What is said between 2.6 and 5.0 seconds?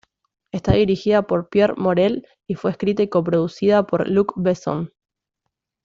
escrita y coproducida por Luc Besson.